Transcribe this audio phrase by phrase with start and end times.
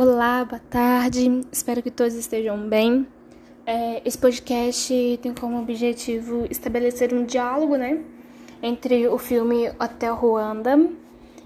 [0.00, 1.40] Olá, boa tarde.
[1.50, 3.04] Espero que todos estejam bem.
[3.66, 8.00] É, esse podcast tem como objetivo estabelecer um diálogo, né,
[8.62, 10.88] entre o filme Hotel Ruanda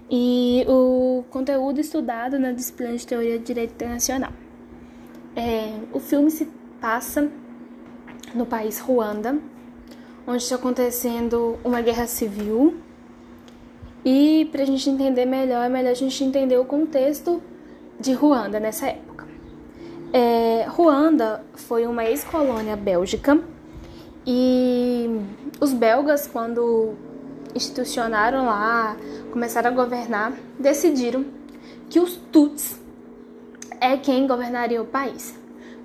[0.07, 4.31] e o conteúdo estudado na disciplina de Teoria de Direito Internacional.
[5.35, 6.47] É, o filme se
[6.79, 7.31] passa
[8.35, 9.35] no país Ruanda,
[10.27, 12.75] onde está acontecendo uma guerra civil.
[14.05, 17.41] E para a gente entender melhor, é melhor a gente entender o contexto
[17.99, 19.27] de Ruanda nessa época.
[20.11, 23.39] É, Ruanda foi uma ex-colônia bélgica
[24.25, 25.19] e
[25.59, 26.93] os belgas, quando
[27.55, 28.95] institucionaram lá,
[29.31, 31.25] começaram a governar, decidiram
[31.89, 32.79] que os Tuts
[33.79, 35.37] é quem governaria o país.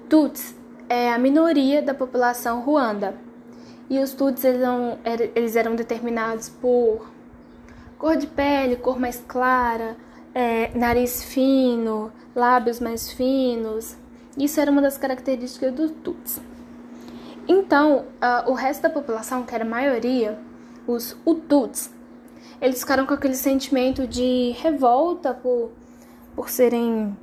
[0.09, 0.55] Tuts
[0.89, 3.15] é a minoria da população ruanda.
[3.91, 4.99] E os Tuts eram,
[5.35, 7.11] eles eram determinados por
[7.99, 9.97] cor de pele, cor mais clara,
[10.39, 13.97] é, nariz fino, lábios mais finos.
[14.39, 16.41] Isso era uma das características dos Tuts.
[17.49, 20.39] Então, uh, o resto da população, que era a maioria,
[20.87, 21.93] os Hututs,
[22.61, 25.73] eles ficaram com aquele sentimento de revolta por,
[26.37, 27.17] por serem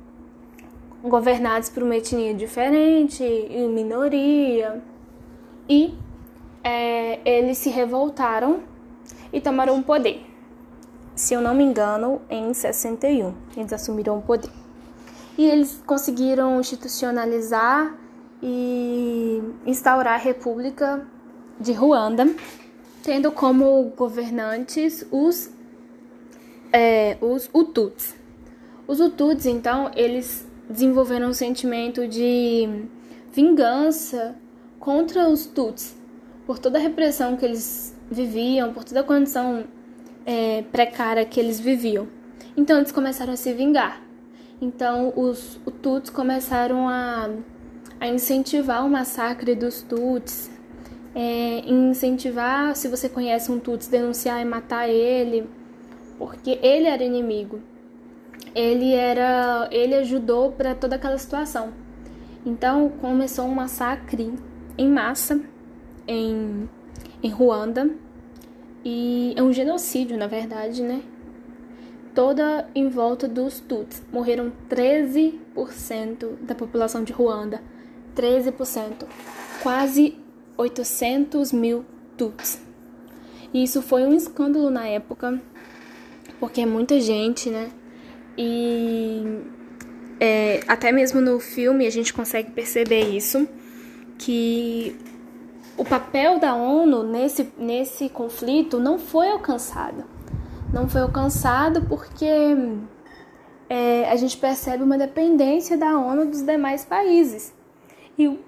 [1.02, 4.82] governados por uma etnia diferente e minoria.
[5.66, 5.94] E
[6.62, 8.60] é, eles se revoltaram
[9.32, 10.35] e tomaram o poder
[11.16, 13.34] se eu não me engano, em 61.
[13.56, 14.50] Eles assumiram o poder.
[15.38, 17.96] E eles conseguiram institucionalizar
[18.42, 21.06] e instaurar a República
[21.58, 22.28] de Ruanda,
[23.02, 25.50] tendo como governantes os,
[26.70, 28.14] é, os Hututs.
[28.86, 32.84] Os Hututs, então, eles desenvolveram um sentimento de
[33.32, 34.36] vingança
[34.78, 35.96] contra os Tuts,
[36.46, 39.64] por toda a repressão que eles viviam, por toda a condição
[40.26, 42.08] é, precária que eles viviam.
[42.56, 44.02] Então eles começaram a se vingar.
[44.60, 47.30] Então os, Tuts começaram a,
[48.00, 50.50] a incentivar o massacre dos Tuts,
[51.14, 55.48] é, incentivar, se você conhece um Tuts, denunciar e matar ele,
[56.18, 57.60] porque ele era inimigo.
[58.54, 61.72] Ele era, ele ajudou para toda aquela situação.
[62.44, 64.32] Então começou um massacre
[64.78, 65.40] em massa
[66.08, 66.68] em,
[67.22, 67.90] em Ruanda
[68.84, 71.02] e é um genocídio, na verdade, né?
[72.14, 74.02] Toda em volta dos Tuts.
[74.12, 77.60] Morreram 13% da população de Ruanda.
[78.14, 79.06] 13%.
[79.62, 80.16] Quase
[80.56, 81.84] 800 mil
[82.16, 82.60] Tuts.
[83.52, 85.40] E isso foi um escândalo na época,
[86.40, 87.70] porque é muita gente, né?
[88.36, 89.22] E
[90.20, 93.48] é, até mesmo no filme a gente consegue perceber isso,
[94.18, 94.96] que
[95.76, 100.04] o papel da ONU nesse, nesse conflito não foi alcançado.
[100.72, 102.26] Não foi alcançado porque
[103.68, 107.54] é, a gente percebe uma dependência da ONU dos demais países
[108.18, 108.38] e,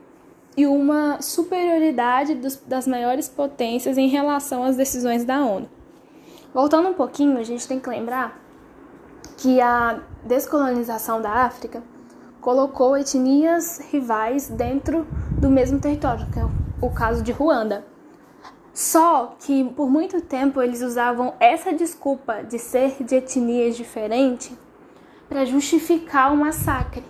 [0.56, 5.68] e uma superioridade dos, das maiores potências em relação às decisões da ONU.
[6.52, 8.40] Voltando um pouquinho, a gente tem que lembrar
[9.36, 11.82] que a descolonização da África
[12.40, 15.06] colocou etnias rivais dentro
[15.38, 17.84] do mesmo território, que é o caso de Ruanda.
[18.72, 24.52] Só que por muito tempo eles usavam essa desculpa de ser de etnias diferentes
[25.28, 27.02] para justificar o massacre.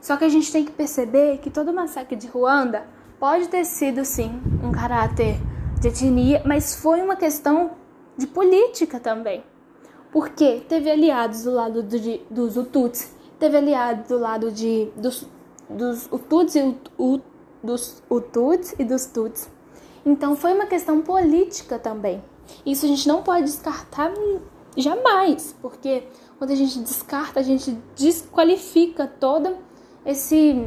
[0.00, 2.86] Só que a gente tem que perceber que todo o massacre de Ruanda
[3.18, 5.36] pode ter sido sim um caráter
[5.80, 7.72] de etnia, mas foi uma questão
[8.16, 9.42] de política também.
[10.12, 15.28] Porque teve aliados do lado de, dos Hutus, teve aliados do lado de, dos,
[15.68, 19.48] dos Hutus e Hutus dos Hututs e dos Tuts.
[20.04, 22.22] Então foi uma questão política também.
[22.64, 24.12] Isso a gente não pode descartar
[24.76, 26.04] jamais, porque
[26.38, 29.56] quando a gente descarta, a gente desqualifica todo
[30.04, 30.64] esse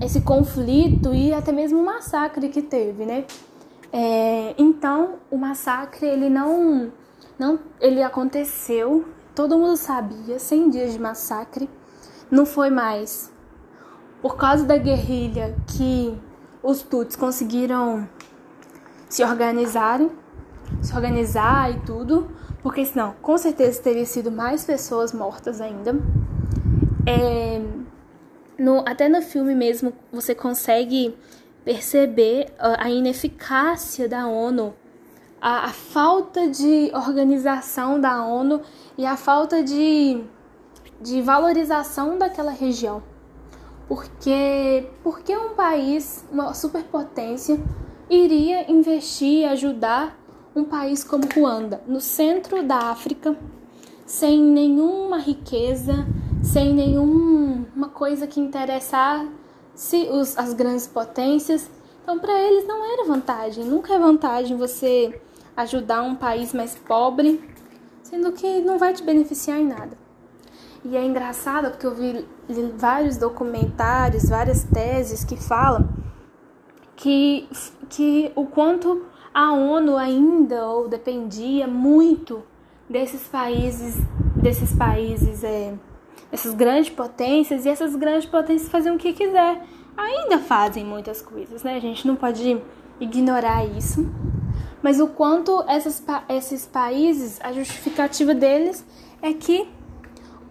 [0.00, 3.24] esse conflito e até mesmo o massacre que teve, né?
[3.92, 6.92] É, então o massacre ele não
[7.38, 9.04] não ele aconteceu,
[9.34, 11.68] todo mundo sabia, 100 dias de massacre,
[12.30, 13.32] não foi mais
[14.24, 16.18] por causa da guerrilha que
[16.62, 18.08] os Tuts conseguiram
[19.06, 20.10] se organizarem,
[20.80, 22.30] se organizar e tudo,
[22.62, 25.94] porque senão com certeza teria sido mais pessoas mortas ainda.
[27.06, 27.60] É,
[28.58, 31.14] no, até no filme mesmo você consegue
[31.62, 34.72] perceber a, a ineficácia da ONU,
[35.38, 38.62] a, a, falta de organização da ONU
[38.96, 40.24] e a falta de,
[40.98, 43.02] de valorização daquela região.
[43.88, 47.60] Porque, porque um país, uma superpotência,
[48.08, 50.18] iria investir e ajudar
[50.54, 53.36] um país como Ruanda, no centro da África,
[54.06, 56.06] sem nenhuma riqueza,
[56.42, 57.34] sem nenhuma
[57.74, 59.28] uma coisa que interessasse
[60.10, 61.70] os, as grandes potências.
[62.02, 63.64] Então, para eles não era vantagem.
[63.64, 65.20] Nunca é vantagem você
[65.56, 67.42] ajudar um país mais pobre,
[68.02, 70.03] sendo que não vai te beneficiar em nada.
[70.84, 72.26] E é engraçado porque eu vi
[72.76, 75.88] vários documentários, várias teses que falam
[76.94, 77.48] que,
[77.88, 82.42] que o quanto a ONU ainda ou dependia muito
[82.88, 83.96] desses países,
[84.36, 85.74] desses países, é,
[86.30, 89.62] essas grandes potências, e essas grandes potências faziam o que quiser.
[89.96, 91.76] Ainda fazem muitas coisas, né?
[91.76, 92.60] A gente não pode
[93.00, 94.06] ignorar isso.
[94.82, 98.84] Mas o quanto essas, esses países, a justificativa deles
[99.22, 99.66] é que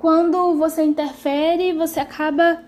[0.04, 2.62] quando você interfere, você acaba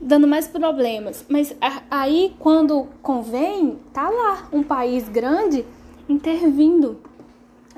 [0.00, 1.26] dando mais problemas.
[1.28, 1.52] Mas
[1.90, 5.66] aí, quando convém, tá lá um país grande
[6.08, 7.00] intervindo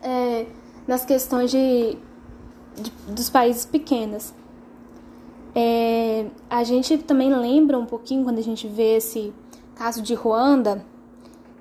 [0.02, 0.44] é,
[0.86, 1.96] nas questões de,
[2.74, 4.34] de, dos países pequenos.
[5.54, 9.32] É, a gente também lembra um pouquinho, quando a gente vê esse
[9.76, 10.84] caso de Ruanda,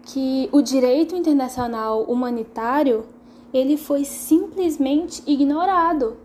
[0.04, 3.06] que o direito internacional humanitário
[3.54, 6.18] ele foi simplesmente ignorado,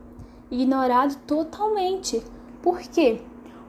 [0.63, 2.23] ignorado totalmente.
[2.63, 3.21] Por quê?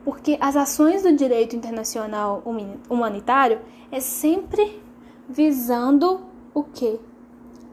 [0.03, 2.43] Porque as ações do direito internacional
[2.89, 3.59] humanitário
[3.91, 4.81] é sempre
[5.27, 6.21] visando
[6.53, 6.99] o quê?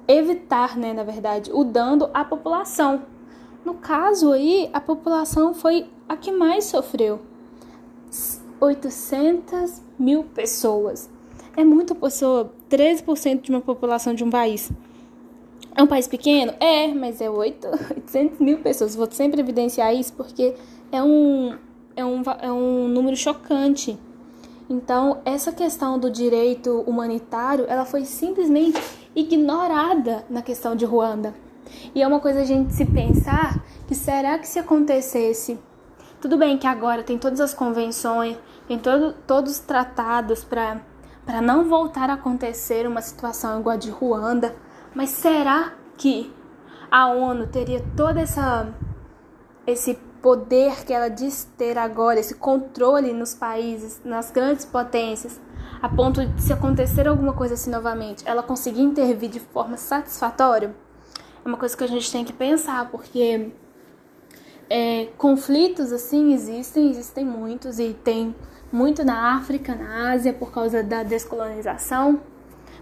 [0.08, 3.02] Evitar, né, na verdade, o dano à população.
[3.64, 7.20] No caso aí, a população foi a que mais sofreu.
[8.60, 11.08] 800 mil pessoas.
[11.56, 14.70] É muita pessoa, 13% de uma população de um país.
[15.74, 16.52] É um país pequeno?
[16.60, 17.66] É, mas é 8,
[17.96, 18.94] 800 mil pessoas.
[18.94, 20.54] Vou sempre evidenciar isso porque
[20.90, 21.56] é um,
[21.96, 23.98] é um, é um número chocante.
[24.68, 28.80] Então, essa questão do direito humanitário, ela foi simplesmente
[29.14, 31.34] ignorada na questão de Ruanda.
[31.94, 35.58] E é uma coisa a gente se pensar que será que se acontecesse,
[36.20, 38.36] tudo bem que agora tem todas as convenções,
[38.68, 40.80] tem todo, todos os tratados para
[41.24, 44.56] para não voltar a acontecer uma situação igual a de Ruanda,
[44.94, 46.32] mas será que
[46.90, 48.72] a ONU teria toda essa
[49.66, 55.40] esse poder que ela diz ter agora, esse controle nos países, nas grandes potências,
[55.80, 60.74] a ponto de se acontecer alguma coisa assim novamente, ela conseguir intervir de forma satisfatória?
[61.44, 63.52] É uma coisa que a gente tem que pensar, porque
[64.70, 68.34] é, conflitos assim existem, existem muitos e tem
[68.70, 72.20] muito na África, na Ásia, por causa da descolonização.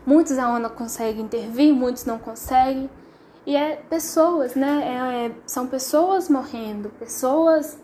[0.07, 2.91] Muitos a ONU consegue intervir, muitos não conseguem.
[3.47, 4.83] E é pessoas, né?
[4.85, 7.79] É, é, são pessoas morrendo, pessoas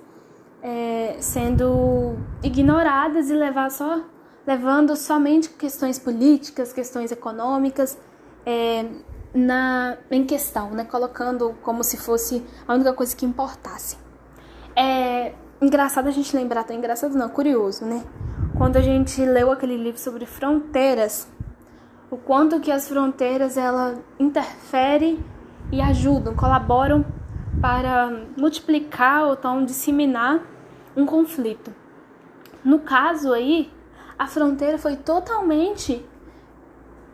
[0.62, 4.02] é, sendo ignoradas e levar só,
[4.46, 7.98] levando somente questões políticas, questões econômicas
[8.44, 8.86] é,
[9.34, 10.84] na, em questão, né?
[10.84, 13.96] Colocando como se fosse a única coisa que importasse.
[14.74, 18.04] É engraçado a gente lembrar, tão engraçado não, curioso, né?
[18.56, 21.28] Quando a gente leu aquele livro sobre fronteiras,
[22.10, 25.18] o quanto que as fronteiras ela interfere
[25.72, 27.04] e ajudam, colaboram
[27.60, 30.42] para multiplicar ou então disseminar
[30.96, 31.72] um conflito.
[32.64, 33.70] No caso aí,
[34.18, 36.04] a fronteira foi totalmente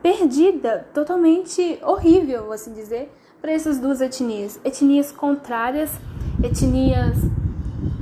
[0.03, 5.91] perdida, totalmente horrível, assim dizer, para essas duas etnias, etnias contrárias,
[6.43, 7.17] etnias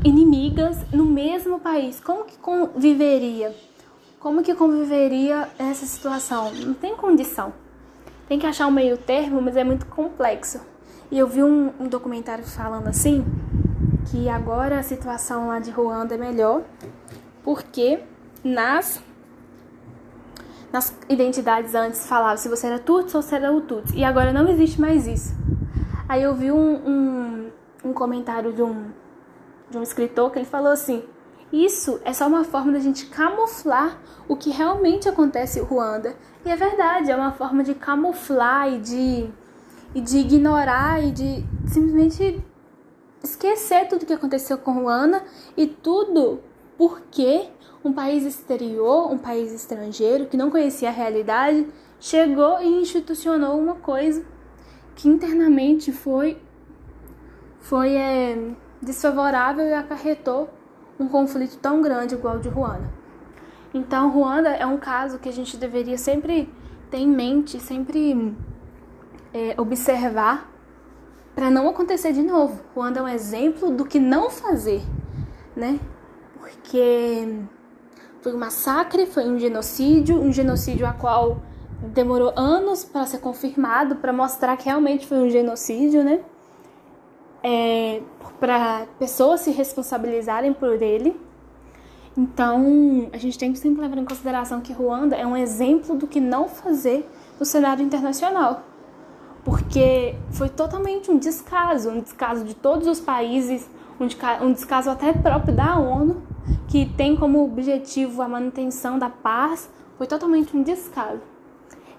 [0.05, 2.01] inimigas no mesmo país.
[2.01, 3.55] Como que conviveria?
[4.21, 6.53] Como que conviveria essa situação?
[6.53, 7.55] Não tem condição.
[8.29, 10.61] Tem que achar um meio termo, mas é muito complexo.
[11.11, 13.25] E eu vi um, um documentário falando assim,
[14.11, 16.63] que agora a situação lá de Ruanda é melhor,
[17.43, 18.01] porque
[18.45, 19.03] nas
[20.71, 23.97] nas identidades antes falava se você era Tutsi ou se era Tutsi.
[23.97, 25.35] E agora não existe mais isso.
[26.07, 27.51] Aí eu vi um, um,
[27.87, 28.91] um comentário de um,
[29.71, 31.03] de um escritor que ele falou assim:
[31.53, 36.15] Isso é só uma forma da gente camuflar o que realmente acontece em Ruanda.
[36.45, 39.31] E é verdade, é uma forma de camuflar e de,
[39.95, 42.41] e de ignorar e de simplesmente
[43.23, 45.23] esquecer tudo que aconteceu com Ruanda
[45.57, 46.41] e tudo
[46.79, 47.49] porque
[47.85, 51.67] um país exterior, um país estrangeiro que não conhecia a realidade,
[51.99, 54.25] chegou e institucionou uma coisa
[54.95, 56.41] que internamente foi
[57.59, 60.49] foi é, desfavorável e acarretou
[61.01, 62.89] um conflito tão grande igual o de Ruanda.
[63.73, 66.53] Então, Ruanda é um caso que a gente deveria sempre
[66.91, 68.37] ter em mente, sempre
[69.33, 70.51] é, observar
[71.35, 72.61] para não acontecer de novo.
[72.75, 74.83] Ruanda é um exemplo do que não fazer,
[75.57, 75.81] né?
[76.39, 77.39] Porque
[78.21, 81.41] foi um massacre, foi um genocídio, um genocídio a qual
[81.95, 86.21] demorou anos para ser confirmado, para mostrar que realmente foi um genocídio, né?
[87.43, 88.03] É,
[88.39, 91.19] para pessoas se responsabilizarem por ele.
[92.17, 96.07] Então, a gente tem que sempre levar em consideração que Ruanda é um exemplo do
[96.07, 98.65] que não fazer no cenário internacional.
[99.45, 103.69] Porque foi totalmente um descaso, um descaso de todos os países,
[104.43, 106.23] um descaso até próprio da ONU,
[106.69, 111.21] que tem como objetivo a manutenção da paz, foi totalmente um descaso.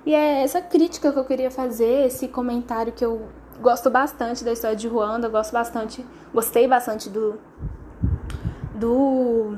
[0.06, 3.28] E é essa crítica que eu queria fazer, esse comentário que eu
[3.60, 7.38] gosto bastante da história de Ruanda, gosto bastante, gostei bastante do
[8.75, 9.58] do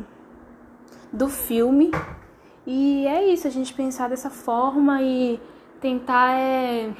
[1.12, 1.92] do filme.
[2.66, 5.40] E é isso, a gente pensar dessa forma e
[5.82, 6.94] tentar é,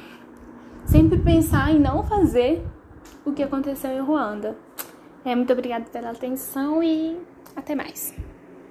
[0.84, 2.64] sempre pensar em não fazer
[3.24, 4.56] o que aconteceu em Ruanda.
[5.24, 7.18] É, muito obrigada pela atenção e
[7.56, 8.14] até mais.